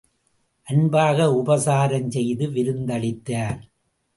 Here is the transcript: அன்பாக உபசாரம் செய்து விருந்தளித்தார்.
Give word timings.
அன்பாக 0.67 1.27
உபசாரம் 1.33 2.09
செய்து 2.11 2.47
விருந்தளித்தார். 2.47 3.61